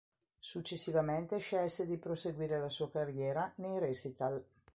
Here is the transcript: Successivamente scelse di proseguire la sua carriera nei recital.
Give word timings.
Successivamente 0.39 1.37
scelse 1.37 1.85
di 1.85 1.99
proseguire 1.99 2.59
la 2.59 2.69
sua 2.69 2.89
carriera 2.89 3.53
nei 3.57 3.77
recital. 3.77 4.43